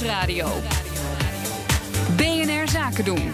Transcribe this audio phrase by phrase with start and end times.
[0.00, 0.48] Nieuwsradio.
[2.16, 3.32] BNR Zaken doen.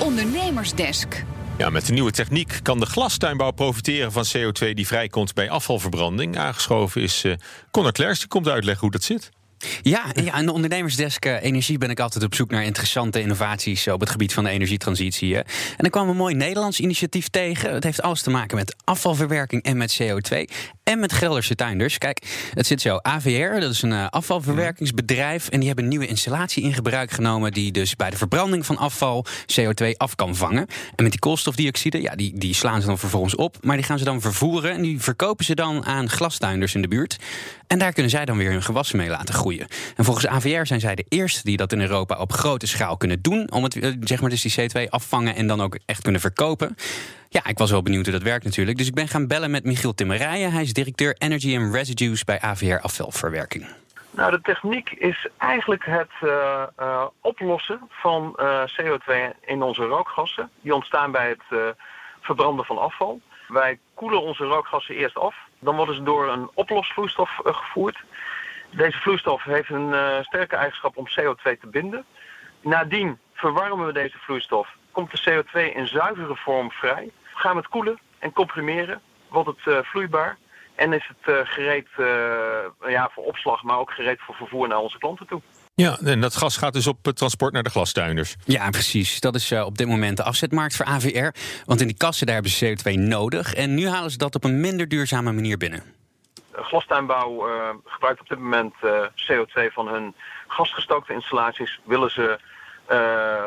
[0.00, 1.24] Ondernemersdesk.
[1.58, 6.38] Ja, met de nieuwe techniek kan de glastuinbouw profiteren van CO2 die vrijkomt bij afvalverbranding.
[6.38, 7.34] Aangeschoven is uh,
[7.70, 9.30] Conor Klers, die komt uitleggen hoe dat zit.
[9.82, 13.88] Ja, ja, aan de ondernemersdesk uh, energie ben ik altijd op zoek naar interessante innovaties
[13.88, 15.36] op het gebied van de energietransitie.
[15.36, 15.44] En
[15.76, 17.74] er kwam een mooi Nederlands initiatief tegen.
[17.74, 20.44] Het heeft alles te maken met afvalverwerking en met CO2
[20.84, 21.98] en met Gelderse tuinders.
[21.98, 22.98] Kijk, het zit zo.
[23.02, 25.48] AVR, dat is een uh, afvalverwerkingsbedrijf.
[25.48, 27.52] En die hebben een nieuwe installatie in gebruik genomen.
[27.52, 30.66] die dus bij de verbranding van afval CO2 af kan vangen.
[30.96, 33.56] En met die koolstofdioxide, ja, die, die slaan ze dan vervolgens op.
[33.60, 34.72] Maar die gaan ze dan vervoeren.
[34.72, 37.16] En die verkopen ze dan aan glastuinders in de buurt.
[37.66, 39.66] En daar kunnen zij dan weer hun gewassen mee laten groeien.
[39.96, 43.22] En volgens AVR zijn zij de eerste die dat in Europa op grote schaal kunnen
[43.22, 43.52] doen.
[43.52, 46.76] Om het, eh, zeg maar, dus die CO2 afvangen en dan ook echt kunnen verkopen.
[47.32, 48.78] Ja, ik was wel benieuwd hoe dat werkt natuurlijk.
[48.78, 50.52] Dus ik ben gaan bellen met Michiel Timmerijen.
[50.52, 53.66] Hij is directeur Energy and Residues bij AVR Afvalverwerking.
[54.10, 60.50] Nou, de techniek is eigenlijk het uh, uh, oplossen van uh, CO2 in onze rookgassen.
[60.60, 61.74] Die ontstaan bij het
[62.20, 63.20] verbranden van afval.
[63.48, 65.36] Wij koelen onze rookgassen eerst af.
[65.58, 68.04] Dan worden ze door een oplosvloeistof gevoerd.
[68.70, 72.04] Deze vloeistof heeft een sterke eigenschap om CO2 te binden.
[72.60, 74.68] Nadien verwarmen we deze vloeistof.
[74.90, 79.74] Komt de CO2 in zuivere vorm vrij gaan we het koelen en comprimeren, wordt het
[79.74, 80.38] uh, vloeibaar.
[80.74, 82.06] En is het uh, gereed uh,
[82.88, 85.40] ja, voor opslag, maar ook gereed voor vervoer naar onze klanten toe.
[85.74, 88.36] Ja, en dat gas gaat dus op transport naar de glastuinders.
[88.44, 89.20] Ja, precies.
[89.20, 91.30] Dat is op dit moment de afzetmarkt voor AVR.
[91.64, 93.54] Want in die kassen daar hebben ze CO2 nodig.
[93.54, 95.82] En nu halen ze dat op een minder duurzame manier binnen.
[96.52, 97.46] Glastuinbouw
[97.84, 98.74] gebruikt op dit moment
[99.14, 100.14] CO2 van hun
[100.46, 101.80] gasgestookte installaties.
[101.84, 102.38] Willen ze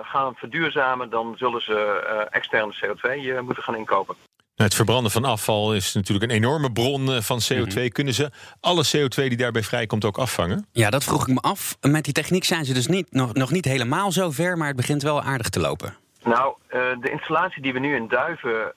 [0.04, 4.16] gaan verduurzamen, dan zullen ze uh, externe CO2 uh, moeten gaan inkopen.
[4.56, 7.58] Nou, het verbranden van afval is natuurlijk een enorme bron van CO2.
[7.58, 7.90] Mm -hmm.
[7.90, 10.68] Kunnen ze alle CO2 die daarbij vrijkomt ook afvangen?
[10.72, 11.78] Ja, dat vroeg ik me af.
[11.82, 14.76] Met die techniek zijn ze dus niet, nog, nog niet helemaal zo ver, maar het
[14.76, 15.98] begint wel aardig te lopen.
[16.24, 16.56] Nou,
[17.02, 18.74] de installatie die we nu in Duiven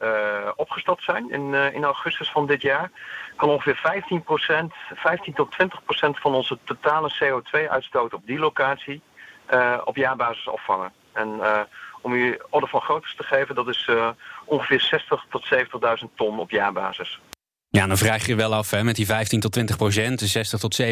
[0.56, 2.90] opgestart zijn in, in augustus van dit jaar,
[3.36, 4.02] kan ongeveer
[4.64, 5.66] 15%, 15 tot 20%
[6.10, 9.02] van onze totale CO2-uitstoot op die locatie
[9.84, 10.92] op jaarbasis opvangen.
[11.12, 11.60] En uh,
[12.00, 14.08] om u orde van grootte te geven, dat is uh,
[14.44, 15.48] ongeveer 60 tot
[16.02, 17.20] 70.000 ton op jaarbasis.
[17.70, 20.60] Ja, dan vraag je je wel af, hè, met die 15 tot 20 procent, 60
[20.60, 20.82] tot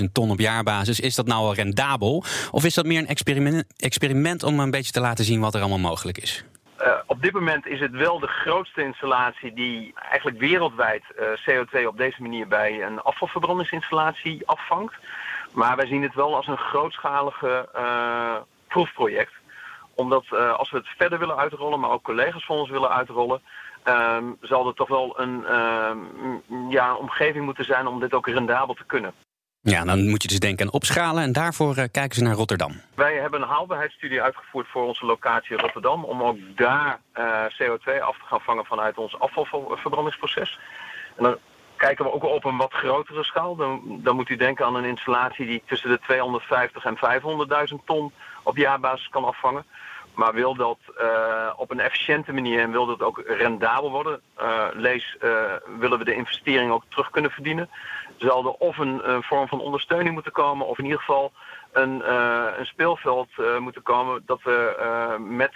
[0.00, 2.24] 70.000 ton op jaarbasis, is dat nou al rendabel?
[2.50, 5.60] Of is dat meer een experiment, experiment om een beetje te laten zien wat er
[5.60, 6.44] allemaal mogelijk is?
[6.80, 11.86] Uh, op dit moment is het wel de grootste installatie die eigenlijk wereldwijd uh, CO2
[11.86, 14.94] op deze manier bij een afvalverbrandingsinstallatie afvangt.
[15.52, 18.36] Maar wij zien het wel als een grootschalige uh,
[18.68, 19.32] proefproject.
[19.94, 23.42] Omdat uh, als we het verder willen uitrollen, maar ook collega's van ons willen uitrollen,
[23.84, 28.74] um, zal er toch wel een um, ja, omgeving moeten zijn om dit ook rendabel
[28.74, 29.12] te kunnen.
[29.60, 32.80] Ja, dan moet je dus denken aan opschalen en daarvoor uh, kijken ze naar Rotterdam.
[32.94, 37.00] Wij hebben een haalbaarheidsstudie uitgevoerd voor onze locatie Rotterdam om ook daar
[37.50, 40.58] CO2 af te gaan vangen vanuit ons afvalverbrandingsproces.
[41.16, 41.36] En dan
[41.76, 43.56] kijken we ook op een wat grotere schaal.
[43.56, 46.96] Dan, dan moet u denken aan een installatie die tussen de 250 en
[47.70, 49.64] 500.000 ton op jaarbasis kan afvangen.
[50.14, 54.66] Maar wil dat uh, op een efficiënte manier en wil dat ook rendabel worden, uh,
[54.72, 57.70] lees, uh, willen we de investering ook terug kunnen verdienen,
[58.16, 61.32] zal er of een, een vorm van ondersteuning moeten komen, of in ieder geval
[61.72, 62.12] een,
[62.58, 65.52] een speelveld moeten komen dat we met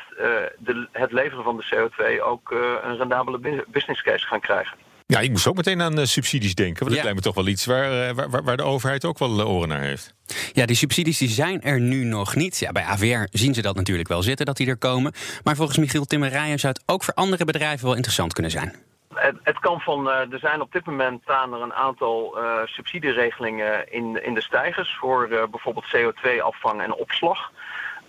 [0.58, 2.50] de, het leveren van de CO2 ook
[2.82, 4.76] een rendabele business case gaan krijgen.
[5.10, 6.78] Ja, ik moest ook meteen aan uh, subsidies denken.
[6.78, 9.48] Want dat lijkt me toch wel iets waar, uh, waar, waar, de overheid ook wel
[9.48, 10.15] oren naar heeft.
[10.53, 12.59] Ja, die subsidies die zijn er nu nog niet.
[12.59, 15.12] Ja, bij AVR zien ze dat natuurlijk wel zitten, dat die er komen.
[15.44, 18.75] Maar volgens Michiel Timmerijen zou het ook voor andere bedrijven wel interessant kunnen zijn.
[19.15, 23.93] Het, het kan van, uh, er zijn op dit moment staan er een aantal subsidieregelingen
[23.93, 27.50] in, in de stijgers voor bijvoorbeeld CO2-afvang en opslag.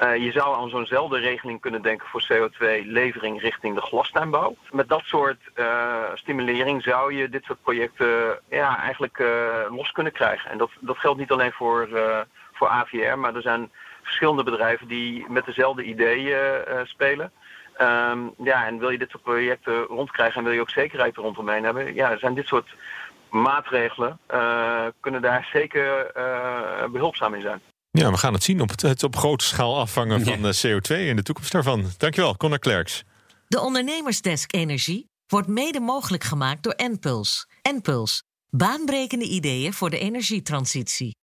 [0.03, 4.55] Uh, je zou aan zo'nzelfde regeling kunnen denken voor CO2-levering richting de glastuinbouw.
[4.71, 9.27] Met dat soort uh, stimulering zou je dit soort projecten ja, eigenlijk uh,
[9.69, 10.51] los kunnen krijgen.
[10.51, 11.89] En dat, dat geldt niet alleen voor,
[12.53, 13.71] voor AVR, maar er zijn
[14.01, 16.37] verschillende bedrijven die met dezelfde ideeën
[16.83, 17.31] spelen.
[17.81, 21.23] Um, ja, en wil je dit soort projecten rondkrijgen en wil je ook zekerheid er
[21.23, 22.75] rondomheen hebben, ja, zijn dit soort
[23.29, 24.19] maatregelen
[24.99, 26.11] kunnen daar zeker
[26.91, 27.61] behulpzaam in zijn.
[27.91, 30.53] Ja, we gaan het zien op het, het op grote schaal afvangen van ja.
[30.53, 31.85] CO2 en de toekomst daarvan.
[31.97, 33.03] Dankjewel, Connor Klerks.
[33.47, 37.47] De Ondernemersdesk Energie wordt mede mogelijk gemaakt door Enpuls.
[37.61, 41.15] Enpuls, baanbrekende ideeën voor de energietransitie.